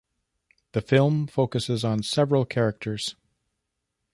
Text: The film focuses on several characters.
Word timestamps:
The 0.71 0.81
film 0.81 1.27
focuses 1.27 1.83
on 1.85 2.01
several 2.01 2.43
characters. 2.43 3.15